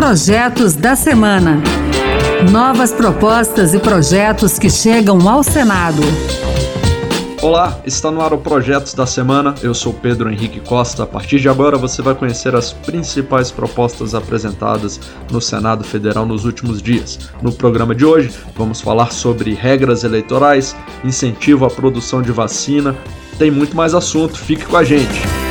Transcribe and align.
Projetos 0.00 0.72
da 0.72 0.96
Semana. 0.96 1.62
Novas 2.50 2.90
propostas 2.90 3.74
e 3.74 3.78
projetos 3.78 4.58
que 4.58 4.70
chegam 4.70 5.28
ao 5.28 5.42
Senado. 5.42 6.00
Olá, 7.42 7.78
está 7.84 8.10
no 8.10 8.22
ar 8.22 8.32
o 8.32 8.38
Projetos 8.38 8.94
da 8.94 9.04
Semana. 9.04 9.54
Eu 9.62 9.74
sou 9.74 9.92
Pedro 9.92 10.30
Henrique 10.30 10.58
Costa. 10.58 11.02
A 11.02 11.06
partir 11.06 11.38
de 11.38 11.50
agora 11.50 11.76
você 11.76 12.00
vai 12.00 12.14
conhecer 12.14 12.56
as 12.56 12.72
principais 12.72 13.50
propostas 13.50 14.14
apresentadas 14.14 14.98
no 15.30 15.38
Senado 15.38 15.84
Federal 15.84 16.24
nos 16.24 16.46
últimos 16.46 16.80
dias. 16.80 17.18
No 17.42 17.52
programa 17.52 17.94
de 17.94 18.06
hoje, 18.06 18.32
vamos 18.56 18.80
falar 18.80 19.12
sobre 19.12 19.52
regras 19.52 20.02
eleitorais, 20.02 20.74
incentivo 21.04 21.66
à 21.66 21.68
produção 21.68 22.22
de 22.22 22.32
vacina. 22.32 22.96
Tem 23.38 23.50
muito 23.50 23.76
mais 23.76 23.94
assunto, 23.94 24.38
fique 24.38 24.64
com 24.64 24.78
a 24.78 24.82
gente. 24.82 25.49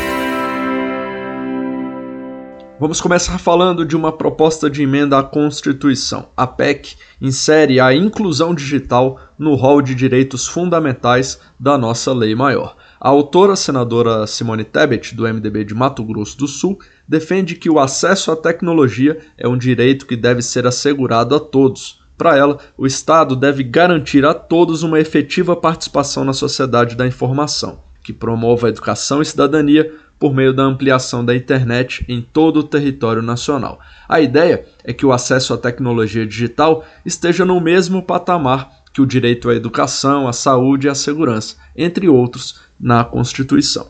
Vamos 2.79 3.01
começar 3.01 3.37
falando 3.37 3.85
de 3.85 3.93
uma 3.93 4.09
proposta 4.09 4.69
de 4.69 4.83
emenda 4.83 5.19
à 5.19 5.21
Constituição. 5.21 6.29
A 6.37 6.47
PEC 6.47 6.95
insere 7.19 7.77
a 7.77 7.93
inclusão 7.93 8.55
digital 8.55 9.19
no 9.37 9.53
rol 9.55 9.81
de 9.81 9.93
direitos 9.93 10.47
fundamentais 10.47 11.41
da 11.59 11.77
nossa 11.77 12.13
lei 12.13 12.33
maior. 12.33 12.77
A 12.97 13.09
autora, 13.09 13.57
senadora 13.57 14.25
Simone 14.25 14.63
Tebet, 14.63 15.13
do 15.13 15.23
MDB 15.27 15.65
de 15.65 15.75
Mato 15.75 16.01
Grosso 16.05 16.37
do 16.37 16.47
Sul, 16.47 16.79
defende 17.05 17.55
que 17.55 17.69
o 17.69 17.79
acesso 17.79 18.31
à 18.31 18.35
tecnologia 18.37 19.19
é 19.37 19.45
um 19.45 19.57
direito 19.57 20.05
que 20.05 20.15
deve 20.15 20.41
ser 20.41 20.65
assegurado 20.65 21.35
a 21.35 21.39
todos. 21.41 21.99
Para 22.17 22.37
ela, 22.37 22.59
o 22.77 22.87
Estado 22.87 23.35
deve 23.35 23.61
garantir 23.61 24.23
a 24.23 24.33
todos 24.33 24.83
uma 24.83 25.01
efetiva 25.01 25.53
participação 25.53 26.23
na 26.23 26.31
sociedade 26.31 26.95
da 26.95 27.05
informação, 27.05 27.79
que 28.01 28.13
promova 28.13 28.67
a 28.67 28.69
educação 28.69 29.21
e 29.21 29.25
cidadania 29.25 29.93
por 30.19 30.33
meio 30.33 30.53
da 30.53 30.63
ampliação 30.63 31.23
da 31.23 31.35
internet 31.35 32.03
em 32.07 32.21
todo 32.21 32.57
o 32.57 32.63
território 32.63 33.21
nacional. 33.21 33.79
A 34.07 34.19
ideia 34.19 34.65
é 34.83 34.91
que 34.91 35.05
o 35.05 35.13
acesso 35.13 35.53
à 35.53 35.57
tecnologia 35.57 36.27
digital 36.27 36.83
esteja 37.05 37.45
no 37.45 37.59
mesmo 37.61 38.03
patamar 38.03 38.69
que 38.91 39.01
o 39.01 39.05
direito 39.05 39.49
à 39.49 39.55
educação, 39.55 40.27
à 40.27 40.33
saúde 40.33 40.87
e 40.87 40.89
à 40.89 40.95
segurança, 40.95 41.55
entre 41.75 42.09
outros, 42.09 42.59
na 42.79 43.03
Constituição. 43.03 43.87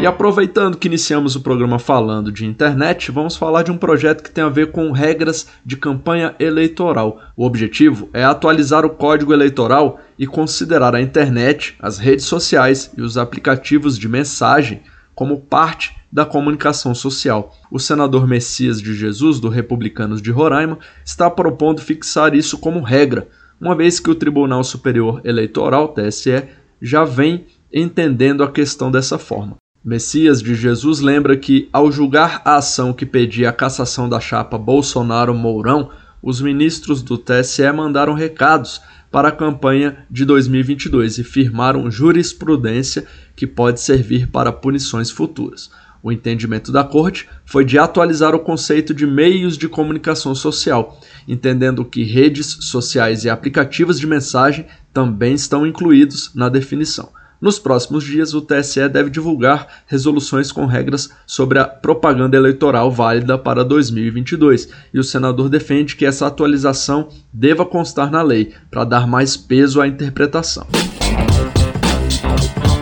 E 0.00 0.06
aproveitando 0.06 0.76
que 0.76 0.86
iniciamos 0.86 1.34
o 1.34 1.40
programa 1.40 1.76
falando 1.76 2.30
de 2.30 2.46
internet, 2.46 3.10
vamos 3.10 3.36
falar 3.36 3.64
de 3.64 3.72
um 3.72 3.76
projeto 3.76 4.22
que 4.22 4.30
tem 4.30 4.44
a 4.44 4.48
ver 4.48 4.70
com 4.70 4.92
regras 4.92 5.48
de 5.66 5.76
campanha 5.76 6.36
eleitoral. 6.38 7.20
O 7.36 7.44
objetivo 7.44 8.08
é 8.12 8.22
atualizar 8.22 8.86
o 8.86 8.90
código 8.90 9.32
eleitoral 9.32 9.98
e 10.16 10.24
considerar 10.24 10.94
a 10.94 11.00
internet, 11.00 11.74
as 11.80 11.98
redes 11.98 12.26
sociais 12.26 12.92
e 12.96 13.02
os 13.02 13.18
aplicativos 13.18 13.98
de 13.98 14.08
mensagem 14.08 14.82
como 15.16 15.40
parte 15.40 15.96
da 16.12 16.24
comunicação 16.24 16.94
social. 16.94 17.52
O 17.68 17.80
senador 17.80 18.24
Messias 18.24 18.80
de 18.80 18.94
Jesus, 18.94 19.40
do 19.40 19.48
Republicanos 19.48 20.22
de 20.22 20.30
Roraima, 20.30 20.78
está 21.04 21.28
propondo 21.28 21.82
fixar 21.82 22.36
isso 22.36 22.56
como 22.56 22.80
regra, 22.80 23.26
uma 23.60 23.74
vez 23.74 23.98
que 23.98 24.10
o 24.10 24.14
Tribunal 24.14 24.62
Superior 24.62 25.20
Eleitoral, 25.24 25.88
TSE, 25.88 26.44
já 26.80 27.02
vem 27.02 27.46
entendendo 27.72 28.44
a 28.44 28.50
questão 28.50 28.92
dessa 28.92 29.18
forma. 29.18 29.56
Messias 29.84 30.42
de 30.42 30.56
Jesus 30.56 30.98
lembra 30.98 31.36
que, 31.36 31.68
ao 31.72 31.90
julgar 31.92 32.42
a 32.44 32.56
ação 32.56 32.92
que 32.92 33.06
pedia 33.06 33.48
a 33.48 33.52
cassação 33.52 34.08
da 34.08 34.18
chapa 34.18 34.58
Bolsonaro-Mourão, 34.58 35.90
os 36.20 36.40
ministros 36.40 37.00
do 37.00 37.16
TSE 37.16 37.70
mandaram 37.72 38.12
recados 38.12 38.80
para 39.08 39.28
a 39.28 39.32
campanha 39.32 40.04
de 40.10 40.24
2022 40.24 41.18
e 41.18 41.24
firmaram 41.24 41.88
jurisprudência 41.90 43.06
que 43.36 43.46
pode 43.46 43.80
servir 43.80 44.26
para 44.26 44.52
punições 44.52 45.12
futuras. 45.12 45.70
O 46.02 46.10
entendimento 46.10 46.72
da 46.72 46.82
Corte 46.82 47.28
foi 47.44 47.64
de 47.64 47.78
atualizar 47.78 48.34
o 48.34 48.40
conceito 48.40 48.92
de 48.92 49.06
meios 49.06 49.56
de 49.56 49.68
comunicação 49.68 50.34
social, 50.34 51.00
entendendo 51.26 51.84
que 51.84 52.02
redes 52.02 52.58
sociais 52.62 53.24
e 53.24 53.30
aplicativos 53.30 53.98
de 53.98 54.08
mensagem 54.08 54.66
também 54.92 55.34
estão 55.34 55.64
incluídos 55.64 56.32
na 56.34 56.48
definição. 56.48 57.10
Nos 57.40 57.56
próximos 57.56 58.02
dias, 58.02 58.34
o 58.34 58.42
TSE 58.42 58.88
deve 58.88 59.10
divulgar 59.10 59.84
resoluções 59.86 60.50
com 60.50 60.66
regras 60.66 61.08
sobre 61.24 61.60
a 61.60 61.64
propaganda 61.64 62.36
eleitoral 62.36 62.90
válida 62.90 63.38
para 63.38 63.64
2022, 63.64 64.68
e 64.92 64.98
o 64.98 65.04
senador 65.04 65.48
defende 65.48 65.94
que 65.94 66.04
essa 66.04 66.26
atualização 66.26 67.08
deva 67.32 67.64
constar 67.64 68.10
na 68.10 68.22
lei, 68.22 68.54
para 68.68 68.82
dar 68.82 69.06
mais 69.06 69.36
peso 69.36 69.80
à 69.80 69.86
interpretação. 69.86 70.66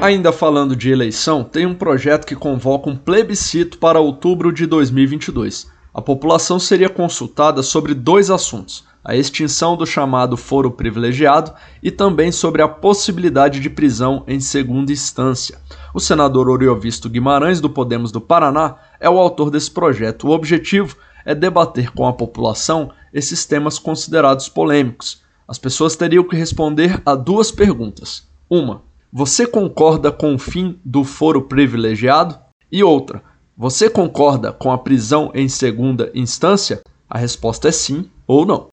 Ainda 0.00 0.32
falando 0.32 0.74
de 0.74 0.90
eleição, 0.90 1.44
tem 1.44 1.66
um 1.66 1.74
projeto 1.74 2.26
que 2.26 2.34
convoca 2.34 2.88
um 2.88 2.96
plebiscito 2.96 3.76
para 3.76 4.00
outubro 4.00 4.50
de 4.50 4.64
2022. 4.64 5.70
A 5.92 6.00
população 6.00 6.58
seria 6.58 6.88
consultada 6.88 7.62
sobre 7.62 7.92
dois 7.92 8.30
assuntos 8.30 8.85
a 9.06 9.14
extinção 9.14 9.76
do 9.76 9.86
chamado 9.86 10.36
foro 10.36 10.68
privilegiado 10.68 11.52
e 11.80 11.92
também 11.92 12.32
sobre 12.32 12.60
a 12.60 12.66
possibilidade 12.66 13.60
de 13.60 13.70
prisão 13.70 14.24
em 14.26 14.40
segunda 14.40 14.90
instância. 14.90 15.58
O 15.94 16.00
senador 16.00 16.48
Oriovisto 16.48 17.08
Guimarães, 17.08 17.60
do 17.60 17.70
Podemos 17.70 18.10
do 18.10 18.20
Paraná, 18.20 18.74
é 18.98 19.08
o 19.08 19.16
autor 19.16 19.48
desse 19.48 19.70
projeto. 19.70 20.26
O 20.26 20.32
objetivo 20.32 20.96
é 21.24 21.36
debater 21.36 21.92
com 21.92 22.04
a 22.04 22.12
população 22.12 22.90
esses 23.14 23.46
temas 23.46 23.78
considerados 23.78 24.48
polêmicos. 24.48 25.22
As 25.46 25.56
pessoas 25.56 25.94
teriam 25.94 26.24
que 26.24 26.34
responder 26.34 27.00
a 27.06 27.14
duas 27.14 27.52
perguntas. 27.52 28.26
Uma, 28.50 28.82
você 29.12 29.46
concorda 29.46 30.10
com 30.10 30.34
o 30.34 30.38
fim 30.38 30.80
do 30.84 31.04
foro 31.04 31.42
privilegiado? 31.42 32.36
E 32.72 32.82
outra, 32.82 33.22
você 33.56 33.88
concorda 33.88 34.52
com 34.52 34.72
a 34.72 34.78
prisão 34.78 35.30
em 35.32 35.48
segunda 35.48 36.10
instância? 36.12 36.80
A 37.08 37.18
resposta 37.18 37.68
é 37.68 37.72
sim 37.72 38.10
ou 38.26 38.44
não. 38.44 38.68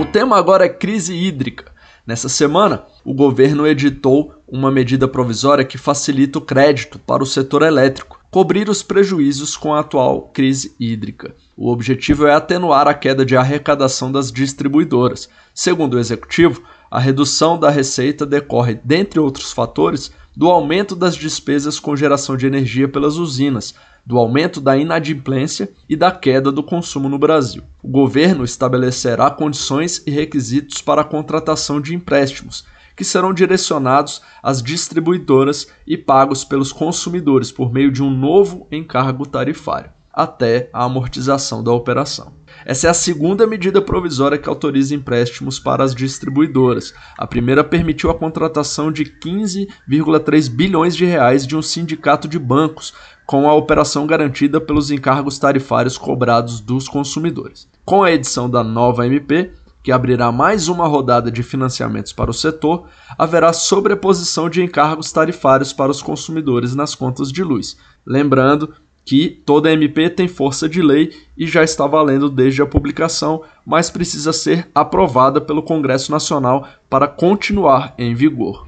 O 0.00 0.04
tema 0.06 0.36
agora 0.36 0.64
é 0.64 0.68
crise 0.68 1.14
hídrica. 1.14 1.72
Nessa 2.06 2.28
semana, 2.28 2.84
o 3.04 3.14
governo 3.14 3.66
editou 3.66 4.34
uma 4.48 4.70
medida 4.70 5.06
provisória 5.06 5.64
que 5.64 5.78
facilita 5.78 6.38
o 6.38 6.42
crédito 6.42 6.98
para 6.98 7.22
o 7.22 7.26
setor 7.26 7.62
elétrico 7.62 8.20
cobrir 8.30 8.68
os 8.68 8.82
prejuízos 8.82 9.56
com 9.56 9.74
a 9.74 9.80
atual 9.80 10.30
crise 10.32 10.74
hídrica. 10.78 11.34
O 11.56 11.70
objetivo 11.70 12.26
é 12.26 12.34
atenuar 12.34 12.86
a 12.86 12.94
queda 12.94 13.24
de 13.24 13.36
arrecadação 13.36 14.10
das 14.10 14.30
distribuidoras. 14.30 15.28
Segundo 15.52 15.94
o 15.94 15.98
executivo, 15.98 16.62
a 16.90 17.00
redução 17.00 17.58
da 17.58 17.70
receita 17.70 18.24
decorre, 18.24 18.80
dentre 18.84 19.18
outros 19.18 19.52
fatores, 19.52 20.12
do 20.36 20.48
aumento 20.48 20.94
das 20.94 21.16
despesas 21.16 21.80
com 21.80 21.96
geração 21.96 22.36
de 22.36 22.46
energia 22.46 22.88
pelas 22.88 23.16
usinas, 23.16 23.74
do 24.06 24.18
aumento 24.18 24.60
da 24.60 24.76
inadimplência 24.76 25.70
e 25.88 25.96
da 25.96 26.10
queda 26.10 26.50
do 26.50 26.62
consumo 26.62 27.08
no 27.08 27.18
Brasil. 27.18 27.62
O 27.82 27.88
governo 27.88 28.44
estabelecerá 28.44 29.30
condições 29.30 30.02
e 30.06 30.10
requisitos 30.10 30.82
para 30.82 31.02
a 31.02 31.04
contratação 31.04 31.80
de 31.80 31.94
empréstimos, 31.94 32.64
que 32.96 33.04
serão 33.04 33.32
direcionados 33.32 34.20
às 34.42 34.62
distribuidoras 34.62 35.68
e 35.86 35.96
pagos 35.96 36.44
pelos 36.44 36.72
consumidores 36.72 37.50
por 37.50 37.72
meio 37.72 37.90
de 37.90 38.02
um 38.02 38.10
novo 38.10 38.66
encargo 38.70 39.26
tarifário, 39.26 39.90
até 40.12 40.68
a 40.72 40.84
amortização 40.84 41.64
da 41.64 41.72
operação. 41.72 42.34
Essa 42.64 42.88
é 42.88 42.90
a 42.90 42.94
segunda 42.94 43.46
medida 43.46 43.80
provisória 43.80 44.36
que 44.36 44.48
autoriza 44.48 44.94
empréstimos 44.94 45.58
para 45.58 45.82
as 45.82 45.94
distribuidoras. 45.94 46.92
A 47.16 47.26
primeira 47.26 47.64
permitiu 47.64 48.10
a 48.10 48.14
contratação 48.14 48.92
de 48.92 49.04
15,3 49.04 50.50
bilhões 50.50 50.94
de 50.94 51.06
reais 51.06 51.46
de 51.46 51.56
um 51.56 51.62
sindicato 51.62 52.28
de 52.28 52.38
bancos, 52.38 52.92
com 53.30 53.48
a 53.48 53.54
operação 53.54 54.08
garantida 54.08 54.60
pelos 54.60 54.90
encargos 54.90 55.38
tarifários 55.38 55.96
cobrados 55.96 56.58
dos 56.58 56.88
consumidores. 56.88 57.68
Com 57.84 58.02
a 58.02 58.10
edição 58.10 58.50
da 58.50 58.64
nova 58.64 59.06
MP, 59.06 59.52
que 59.84 59.92
abrirá 59.92 60.32
mais 60.32 60.66
uma 60.66 60.88
rodada 60.88 61.30
de 61.30 61.40
financiamentos 61.44 62.12
para 62.12 62.28
o 62.28 62.34
setor, 62.34 62.88
haverá 63.16 63.52
sobreposição 63.52 64.50
de 64.50 64.60
encargos 64.60 65.12
tarifários 65.12 65.72
para 65.72 65.92
os 65.92 66.02
consumidores 66.02 66.74
nas 66.74 66.96
contas 66.96 67.30
de 67.30 67.44
luz. 67.44 67.76
Lembrando 68.04 68.74
que 69.04 69.28
toda 69.46 69.70
MP 69.70 70.10
tem 70.10 70.26
força 70.26 70.68
de 70.68 70.82
lei 70.82 71.12
e 71.38 71.46
já 71.46 71.62
está 71.62 71.86
valendo 71.86 72.28
desde 72.28 72.62
a 72.62 72.66
publicação, 72.66 73.44
mas 73.64 73.90
precisa 73.90 74.32
ser 74.32 74.68
aprovada 74.74 75.40
pelo 75.40 75.62
Congresso 75.62 76.10
Nacional 76.10 76.66
para 76.88 77.06
continuar 77.06 77.94
em 77.96 78.12
vigor. 78.12 78.66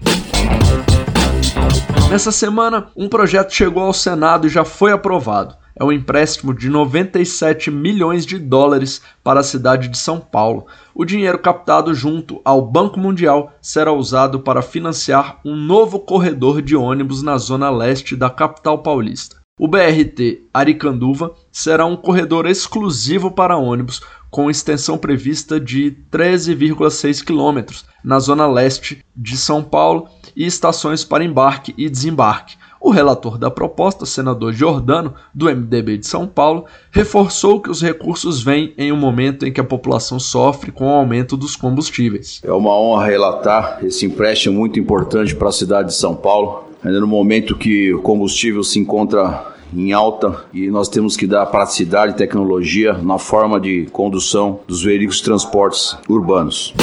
Nessa 2.12 2.30
semana, 2.30 2.88
um 2.94 3.08
projeto 3.08 3.54
chegou 3.54 3.84
ao 3.84 3.94
Senado 3.94 4.46
e 4.46 4.50
já 4.50 4.66
foi 4.66 4.92
aprovado. 4.92 5.56
É 5.74 5.82
um 5.82 5.90
empréstimo 5.90 6.52
de 6.52 6.68
97 6.68 7.70
milhões 7.70 8.26
de 8.26 8.38
dólares 8.38 9.00
para 9.24 9.40
a 9.40 9.42
cidade 9.42 9.88
de 9.88 9.96
São 9.96 10.20
Paulo. 10.20 10.66
O 10.94 11.06
dinheiro 11.06 11.38
captado 11.38 11.94
junto 11.94 12.38
ao 12.44 12.60
Banco 12.60 13.00
Mundial 13.00 13.54
será 13.62 13.94
usado 13.94 14.40
para 14.40 14.60
financiar 14.60 15.40
um 15.42 15.56
novo 15.56 16.00
corredor 16.00 16.60
de 16.60 16.76
ônibus 16.76 17.22
na 17.22 17.38
zona 17.38 17.70
leste 17.70 18.14
da 18.14 18.28
capital 18.28 18.82
paulista. 18.82 19.41
O 19.58 19.68
BRT 19.68 20.44
Aricanduva 20.52 21.34
será 21.50 21.84
um 21.84 21.94
corredor 21.94 22.46
exclusivo 22.46 23.30
para 23.30 23.58
ônibus, 23.58 24.00
com 24.30 24.50
extensão 24.50 24.96
prevista 24.96 25.60
de 25.60 25.94
13,6 26.10 27.22
km 27.22 27.70
na 28.02 28.18
zona 28.18 28.46
leste 28.46 29.04
de 29.14 29.36
São 29.36 29.62
Paulo 29.62 30.08
e 30.34 30.46
estações 30.46 31.04
para 31.04 31.22
embarque 31.22 31.74
e 31.76 31.90
desembarque. 31.90 32.56
O 32.80 32.90
relator 32.90 33.36
da 33.36 33.50
proposta, 33.50 34.06
senador 34.06 34.54
Giordano, 34.54 35.14
do 35.34 35.54
MDB 35.54 35.98
de 35.98 36.06
São 36.06 36.26
Paulo, 36.26 36.64
reforçou 36.90 37.60
que 37.60 37.70
os 37.70 37.82
recursos 37.82 38.42
vêm 38.42 38.72
em 38.78 38.90
um 38.90 38.96
momento 38.96 39.46
em 39.46 39.52
que 39.52 39.60
a 39.60 39.64
população 39.64 40.18
sofre 40.18 40.72
com 40.72 40.86
o 40.86 40.94
aumento 40.94 41.36
dos 41.36 41.56
combustíveis. 41.56 42.40
É 42.42 42.50
uma 42.50 42.74
honra 42.74 43.04
relatar 43.04 43.80
esse 43.84 44.06
empréstimo 44.06 44.58
muito 44.58 44.80
importante 44.80 45.36
para 45.36 45.50
a 45.50 45.52
cidade 45.52 45.88
de 45.88 45.94
São 45.94 46.16
Paulo, 46.16 46.71
ainda 46.84 47.00
no 47.00 47.06
momento 47.06 47.56
que 47.56 47.92
o 47.94 48.02
combustível 48.02 48.62
se 48.64 48.78
encontra 48.78 49.52
em 49.74 49.92
alta 49.92 50.44
e 50.52 50.68
nós 50.68 50.88
temos 50.88 51.16
que 51.16 51.26
dar 51.26 51.46
praticidade 51.46 52.12
e 52.12 52.16
tecnologia 52.16 52.92
na 52.94 53.18
forma 53.18 53.58
de 53.58 53.86
condução 53.92 54.60
dos 54.66 54.82
veículos 54.82 55.16
de 55.16 55.24
transportes 55.24 55.96
urbanos. 56.08 56.74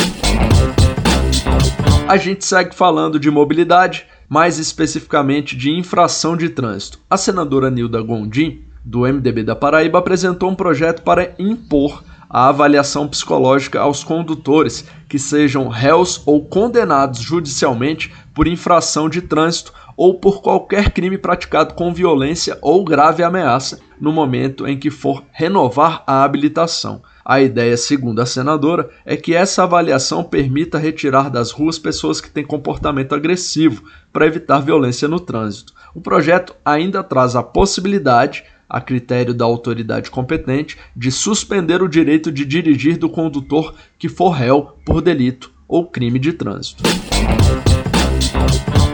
A 2.08 2.18
gente 2.18 2.44
segue 2.44 2.74
falando 2.74 3.20
de 3.20 3.30
mobilidade, 3.30 4.08
mais 4.28 4.58
especificamente 4.58 5.56
de 5.56 5.70
infração 5.70 6.36
de 6.36 6.50
trânsito. 6.50 7.00
A 7.08 7.18
senadora 7.18 7.70
Nilda 7.70 8.02
Gondim, 8.02 8.62
do 8.84 9.02
MDB 9.02 9.44
da 9.44 9.56
Paraíba, 9.56 10.00
apresentou 10.00 10.50
um 10.50 10.56
projeto 10.56 11.04
para 11.04 11.36
impor 11.38 12.04
a 12.30 12.48
avaliação 12.48 13.08
psicológica 13.08 13.80
aos 13.80 14.04
condutores 14.04 14.86
que 15.08 15.18
sejam 15.18 15.68
réus 15.68 16.22
ou 16.26 16.46
condenados 16.46 17.20
judicialmente 17.20 18.12
por 18.36 18.48
infração 18.48 19.10
de 19.10 19.22
trânsito 19.22 19.74
ou 20.00 20.14
por 20.14 20.42
qualquer 20.42 20.92
crime 20.94 21.18
praticado 21.18 21.74
com 21.74 21.94
violência 21.94 22.58
ou 22.62 22.86
grave 22.86 23.22
ameaça 23.22 23.82
no 24.00 24.14
momento 24.14 24.66
em 24.66 24.80
que 24.80 24.90
for 24.90 25.26
renovar 25.30 26.06
a 26.08 26.24
habilitação. 26.24 27.02
A 27.26 27.42
ideia, 27.42 27.76
segundo 27.76 28.22
a 28.22 28.26
senadora, 28.26 28.90
é 29.06 29.18
que 29.18 29.36
essa 29.36 29.64
avaliação 29.64 30.24
permita 30.24 30.78
retirar 30.78 31.30
das 31.30 31.52
ruas 31.52 31.78
pessoas 31.78 32.22
que 32.22 32.32
têm 32.32 32.46
comportamento 32.46 33.14
agressivo 33.14 33.84
para 34.14 34.26
evitar 34.26 34.62
violência 34.62 35.06
no 35.06 35.20
trânsito. 35.20 35.74
O 35.94 36.00
projeto 36.00 36.56
ainda 36.64 37.04
traz 37.04 37.36
a 37.36 37.44
possibilidade 37.44 38.46
a 38.70 38.80
critério 38.80 39.34
da 39.34 39.44
autoridade 39.44 40.10
competente, 40.12 40.78
de 40.96 41.12
suspender 41.12 41.82
o 41.82 41.90
direito 41.90 42.32
de 42.32 42.46
dirigir 42.46 42.98
do 42.98 43.10
condutor 43.10 43.74
que 43.98 44.08
for 44.08 44.30
réu 44.30 44.78
por 44.86 45.02
delito 45.02 45.52
ou 45.68 45.90
crime 45.90 46.20
de 46.20 46.32
trânsito. 46.32 46.84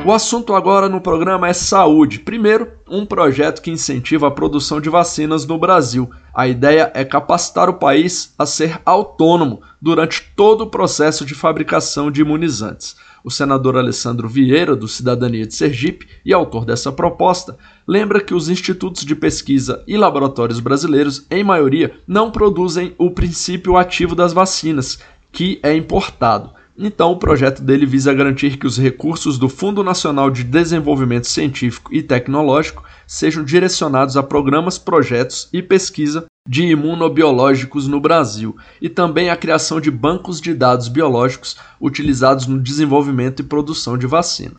O 0.05 0.11
assunto 0.13 0.53
agora 0.53 0.87
no 0.87 1.01
programa 1.01 1.49
é 1.49 1.53
saúde. 1.53 2.19
Primeiro, 2.19 2.71
um 2.87 3.07
projeto 3.07 3.59
que 3.59 3.71
incentiva 3.71 4.27
a 4.27 4.31
produção 4.31 4.79
de 4.79 4.87
vacinas 4.87 5.47
no 5.47 5.57
Brasil. 5.57 6.07
A 6.31 6.47
ideia 6.47 6.91
é 6.93 7.03
capacitar 7.03 7.67
o 7.71 7.79
país 7.79 8.31
a 8.37 8.45
ser 8.45 8.79
autônomo 8.85 9.63
durante 9.81 10.21
todo 10.35 10.61
o 10.61 10.69
processo 10.69 11.25
de 11.25 11.33
fabricação 11.33 12.11
de 12.11 12.21
imunizantes. 12.21 12.95
O 13.23 13.31
senador 13.31 13.77
Alessandro 13.77 14.29
Vieira, 14.29 14.75
do 14.75 14.87
Cidadania 14.87 15.47
de 15.47 15.55
Sergipe, 15.55 16.07
e 16.23 16.31
autor 16.31 16.65
dessa 16.65 16.91
proposta, 16.91 17.57
lembra 17.87 18.21
que 18.21 18.35
os 18.35 18.47
institutos 18.47 19.03
de 19.03 19.15
pesquisa 19.15 19.83
e 19.87 19.97
laboratórios 19.97 20.59
brasileiros, 20.59 21.25
em 21.31 21.43
maioria, 21.43 21.95
não 22.07 22.29
produzem 22.29 22.93
o 22.99 23.09
princípio 23.09 23.75
ativo 23.75 24.13
das 24.13 24.33
vacinas, 24.33 24.99
que 25.31 25.59
é 25.63 25.75
importado. 25.75 26.54
Então, 26.77 27.11
o 27.11 27.17
projeto 27.17 27.61
dele 27.61 27.85
visa 27.85 28.13
garantir 28.13 28.57
que 28.57 28.67
os 28.67 28.77
recursos 28.77 29.37
do 29.37 29.47
Fundo 29.47 29.81
Nacional 29.81 30.29
de 30.29 30.43
Desenvolvimento 30.43 31.25
Científico 31.25 31.93
e 31.93 32.03
Tecnológico 32.03 32.83
sejam 33.07 33.45
direcionados 33.45 34.17
a 34.17 34.23
programas, 34.23 34.77
projetos 34.77 35.47
e 35.53 35.61
pesquisa 35.61 36.25
de 36.47 36.65
imunobiológicos 36.65 37.87
no 37.87 38.01
Brasil 38.01 38.57
e 38.81 38.89
também 38.89 39.29
a 39.29 39.37
criação 39.37 39.79
de 39.79 39.89
bancos 39.89 40.41
de 40.41 40.53
dados 40.53 40.89
biológicos 40.89 41.55
utilizados 41.79 42.45
no 42.45 42.59
desenvolvimento 42.59 43.39
e 43.39 43.43
produção 43.43 43.97
de 43.97 44.05
vacina. 44.05 44.55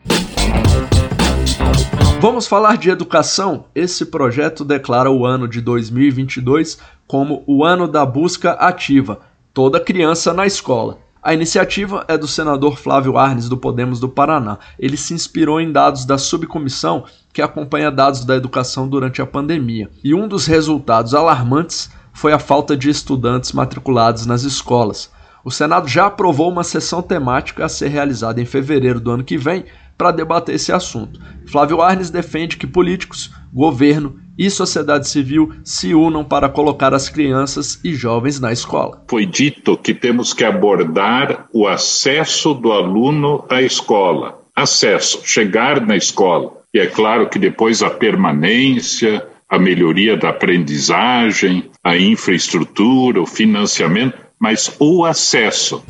Vamos 2.18 2.46
falar 2.46 2.78
de 2.78 2.88
educação? 2.88 3.66
Esse 3.74 4.06
projeto 4.06 4.64
declara 4.64 5.10
o 5.10 5.26
ano 5.26 5.46
de 5.46 5.60
2022 5.60 6.78
como 7.06 7.44
o 7.46 7.62
ano 7.62 7.86
da 7.86 8.06
busca 8.06 8.52
ativa, 8.52 9.20
toda 9.52 9.78
criança 9.78 10.32
na 10.32 10.46
escola. 10.46 11.05
A 11.26 11.34
iniciativa 11.34 12.04
é 12.06 12.16
do 12.16 12.28
senador 12.28 12.78
Flávio 12.78 13.18
Arnes, 13.18 13.48
do 13.48 13.56
Podemos 13.56 13.98
do 13.98 14.08
Paraná. 14.08 14.60
Ele 14.78 14.96
se 14.96 15.12
inspirou 15.12 15.60
em 15.60 15.72
dados 15.72 16.04
da 16.04 16.16
subcomissão 16.16 17.04
que 17.32 17.42
acompanha 17.42 17.90
dados 17.90 18.24
da 18.24 18.36
educação 18.36 18.88
durante 18.88 19.20
a 19.20 19.26
pandemia. 19.26 19.90
E 20.04 20.14
um 20.14 20.28
dos 20.28 20.46
resultados 20.46 21.14
alarmantes 21.14 21.90
foi 22.12 22.32
a 22.32 22.38
falta 22.38 22.76
de 22.76 22.88
estudantes 22.88 23.50
matriculados 23.50 24.24
nas 24.24 24.44
escolas. 24.44 25.10
O 25.44 25.50
Senado 25.50 25.88
já 25.88 26.06
aprovou 26.06 26.48
uma 26.48 26.62
sessão 26.62 27.02
temática 27.02 27.64
a 27.64 27.68
ser 27.68 27.88
realizada 27.88 28.40
em 28.40 28.46
fevereiro 28.46 29.00
do 29.00 29.10
ano 29.10 29.24
que 29.24 29.36
vem 29.36 29.64
para 29.98 30.12
debater 30.12 30.54
esse 30.54 30.70
assunto. 30.70 31.20
Flávio 31.44 31.82
Arnes 31.82 32.08
defende 32.08 32.56
que 32.56 32.68
políticos, 32.68 33.32
governo 33.52 34.20
e 34.38 34.50
sociedade 34.50 35.08
civil 35.08 35.52
se 35.64 35.94
unam 35.94 36.24
para 36.24 36.48
colocar 36.48 36.92
as 36.92 37.08
crianças 37.08 37.80
e 37.82 37.94
jovens 37.94 38.38
na 38.40 38.52
escola. 38.52 39.02
Foi 39.08 39.24
dito 39.24 39.76
que 39.76 39.94
temos 39.94 40.32
que 40.32 40.44
abordar 40.44 41.46
o 41.52 41.66
acesso 41.66 42.54
do 42.54 42.72
aluno 42.72 43.44
à 43.48 43.62
escola. 43.62 44.38
Acesso, 44.54 45.20
chegar 45.24 45.84
na 45.84 45.96
escola. 45.96 46.52
E 46.72 46.78
é 46.78 46.86
claro 46.86 47.28
que 47.28 47.38
depois 47.38 47.82
a 47.82 47.90
permanência, 47.90 49.26
a 49.48 49.58
melhoria 49.58 50.16
da 50.16 50.30
aprendizagem, 50.30 51.70
a 51.82 51.96
infraestrutura, 51.96 53.20
o 53.20 53.26
financiamento, 53.26 54.18
mas 54.38 54.74
o 54.78 55.04
acesso. 55.04 55.82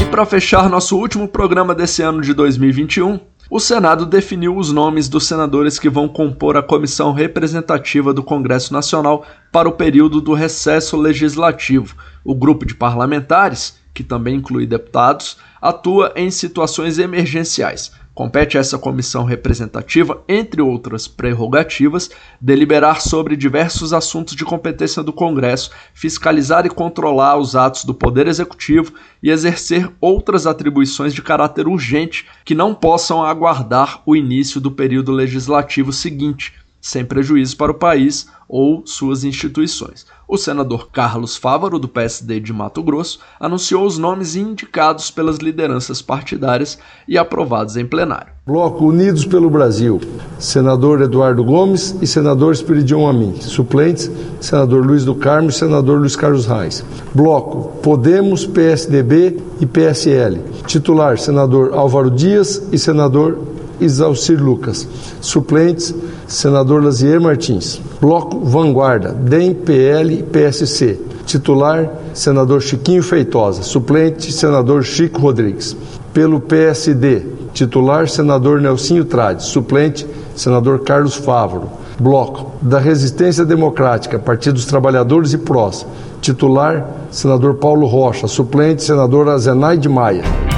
E 0.00 0.04
para 0.06 0.26
fechar 0.26 0.68
nosso 0.68 0.98
último 0.98 1.28
programa 1.28 1.74
desse 1.74 2.02
ano 2.02 2.20
de 2.20 2.34
2021, 2.34 3.20
o 3.50 3.60
Senado 3.60 4.06
definiu 4.06 4.56
os 4.56 4.72
nomes 4.72 5.08
dos 5.08 5.26
senadores 5.26 5.78
que 5.78 5.90
vão 5.90 6.08
compor 6.08 6.56
a 6.56 6.62
comissão 6.62 7.12
representativa 7.12 8.12
do 8.12 8.22
Congresso 8.22 8.72
Nacional 8.72 9.24
para 9.52 9.68
o 9.68 9.72
período 9.72 10.20
do 10.20 10.32
recesso 10.32 10.96
legislativo. 10.96 11.94
O 12.24 12.34
grupo 12.34 12.64
de 12.64 12.74
parlamentares, 12.74 13.78
que 13.92 14.02
também 14.02 14.36
inclui 14.36 14.66
deputados, 14.66 15.36
atua 15.60 16.12
em 16.16 16.30
situações 16.30 16.98
emergenciais, 16.98 17.92
Compete 18.14 18.56
a 18.56 18.60
essa 18.60 18.78
comissão 18.78 19.24
representativa, 19.24 20.22
entre 20.28 20.62
outras 20.62 21.08
prerrogativas, 21.08 22.10
deliberar 22.40 23.00
sobre 23.00 23.36
diversos 23.36 23.92
assuntos 23.92 24.36
de 24.36 24.44
competência 24.44 25.02
do 25.02 25.12
Congresso, 25.12 25.72
fiscalizar 25.92 26.64
e 26.64 26.70
controlar 26.70 27.36
os 27.36 27.56
atos 27.56 27.84
do 27.84 27.92
Poder 27.92 28.28
Executivo 28.28 28.92
e 29.20 29.30
exercer 29.30 29.90
outras 30.00 30.46
atribuições 30.46 31.12
de 31.12 31.22
caráter 31.22 31.66
urgente 31.66 32.24
que 32.44 32.54
não 32.54 32.72
possam 32.72 33.24
aguardar 33.24 34.00
o 34.06 34.14
início 34.14 34.60
do 34.60 34.70
período 34.70 35.10
legislativo 35.10 35.92
seguinte, 35.92 36.52
sem 36.84 37.02
prejuízo 37.02 37.56
para 37.56 37.72
o 37.72 37.76
país 37.76 38.28
ou 38.46 38.82
suas 38.84 39.24
instituições. 39.24 40.04
O 40.28 40.36
senador 40.36 40.90
Carlos 40.92 41.34
Fávaro, 41.34 41.78
do 41.78 41.88
PSD 41.88 42.40
de 42.40 42.52
Mato 42.52 42.82
Grosso, 42.82 43.20
anunciou 43.40 43.86
os 43.86 43.96
nomes 43.96 44.36
indicados 44.36 45.10
pelas 45.10 45.38
lideranças 45.38 46.02
partidárias 46.02 46.78
e 47.08 47.16
aprovados 47.16 47.78
em 47.78 47.86
plenário. 47.86 48.34
Bloco 48.46 48.84
Unidos 48.84 49.24
pelo 49.24 49.48
Brasil, 49.48 49.98
senador 50.38 51.00
Eduardo 51.00 51.42
Gomes 51.42 51.96
e 52.02 52.06
senador 52.06 52.52
Espiridion 52.52 53.08
Amin. 53.08 53.34
Suplentes, 53.40 54.10
senador 54.38 54.84
Luiz 54.84 55.06
do 55.06 55.14
Carmo 55.14 55.48
e 55.48 55.52
senador 55.52 55.98
Luiz 55.98 56.16
Carlos 56.16 56.44
Reis. 56.44 56.84
Bloco 57.14 57.78
Podemos, 57.78 58.46
PSDB 58.46 59.38
e 59.58 59.64
PSL. 59.64 60.38
Titular, 60.66 61.18
senador 61.18 61.72
Álvaro 61.72 62.10
Dias 62.10 62.62
e 62.70 62.78
senador 62.78 63.53
Isalcir 63.80 64.40
Lucas. 64.40 64.86
Suplentes, 65.20 65.94
senador 66.26 66.82
Lazier 66.82 67.20
Martins. 67.20 67.80
Bloco 68.00 68.40
Vanguarda, 68.40 69.12
DEM, 69.12 69.54
PL 69.54 70.18
e 70.18 70.22
PSC. 70.22 70.98
Titular, 71.26 71.90
senador 72.12 72.60
Chiquinho 72.60 73.02
Feitosa. 73.02 73.62
Suplente, 73.62 74.32
senador 74.32 74.84
Chico 74.84 75.20
Rodrigues. 75.20 75.76
Pelo 76.12 76.40
PSD, 76.40 77.22
titular, 77.52 78.08
senador 78.08 78.60
Nelsinho 78.60 79.04
Trade. 79.04 79.42
Suplente, 79.42 80.06
senador 80.36 80.80
Carlos 80.80 81.14
Fávoro. 81.14 81.68
Bloco 81.98 82.52
da 82.60 82.78
Resistência 82.78 83.44
Democrática, 83.44 84.18
Partido 84.18 84.54
dos 84.54 84.66
Trabalhadores 84.66 85.32
e 85.32 85.38
PROS. 85.38 85.86
Titular, 86.20 86.86
senador 87.10 87.54
Paulo 87.54 87.86
Rocha. 87.86 88.26
Suplente, 88.26 88.82
senador 88.82 89.28
Azenaide 89.28 89.88
Maia. 89.88 90.53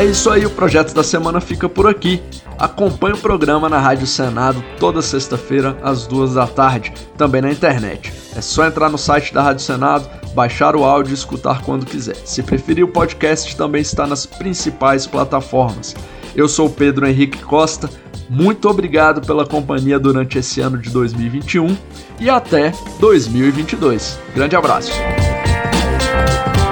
É 0.00 0.04
isso 0.06 0.30
aí, 0.30 0.46
o 0.46 0.50
projeto 0.50 0.94
da 0.94 1.04
semana 1.04 1.42
fica 1.42 1.68
por 1.68 1.86
aqui. 1.86 2.22
Acompanhe 2.58 3.12
o 3.12 3.18
programa 3.18 3.68
na 3.68 3.78
Rádio 3.78 4.06
Senado 4.06 4.64
toda 4.78 5.02
sexta-feira 5.02 5.76
às 5.82 6.06
duas 6.06 6.32
da 6.32 6.46
tarde, 6.46 6.94
também 7.18 7.42
na 7.42 7.52
internet. 7.52 8.10
É 8.34 8.40
só 8.40 8.64
entrar 8.64 8.88
no 8.88 8.96
site 8.96 9.34
da 9.34 9.42
Rádio 9.42 9.62
Senado, 9.62 10.08
baixar 10.34 10.74
o 10.74 10.84
áudio 10.84 11.10
e 11.10 11.14
escutar 11.14 11.60
quando 11.60 11.84
quiser. 11.84 12.16
Se 12.24 12.42
preferir, 12.42 12.82
o 12.82 12.88
podcast 12.88 13.54
também 13.54 13.82
está 13.82 14.06
nas 14.06 14.24
principais 14.24 15.06
plataformas. 15.06 15.94
Eu 16.34 16.48
sou 16.48 16.70
Pedro 16.70 17.06
Henrique 17.06 17.42
Costa. 17.42 17.90
Muito 18.26 18.70
obrigado 18.70 19.20
pela 19.20 19.44
companhia 19.44 19.98
durante 19.98 20.38
esse 20.38 20.62
ano 20.62 20.78
de 20.78 20.88
2021 20.88 21.76
e 22.18 22.30
até 22.30 22.72
2022. 22.98 24.18
Grande 24.34 24.56
abraço. 24.56 24.92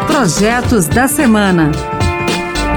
Projetos 0.06 0.88
da 0.88 1.06
Semana. 1.06 1.97